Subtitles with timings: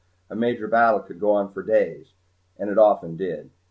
[0.31, 2.13] A major battle could go on for days
[2.57, 3.51] and it often did.